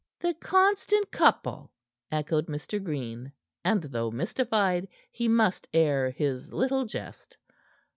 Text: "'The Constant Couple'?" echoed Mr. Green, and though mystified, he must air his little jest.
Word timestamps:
"'The 0.19 0.33
Constant 0.41 1.11
Couple'?" 1.11 1.69
echoed 2.11 2.47
Mr. 2.47 2.83
Green, 2.83 3.31
and 3.63 3.83
though 3.83 4.09
mystified, 4.09 4.87
he 5.11 5.27
must 5.27 5.67
air 5.75 6.09
his 6.09 6.51
little 6.51 6.85
jest. 6.85 7.37